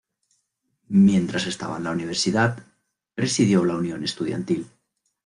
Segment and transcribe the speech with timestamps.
[0.89, 2.57] Mientras estaba en la universidad,
[3.13, 4.67] presidió la unión estudiantil.